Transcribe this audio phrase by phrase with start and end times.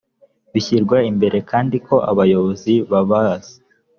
[0.53, 3.53] bishyirwa imbere kandi ko abayobozi babazi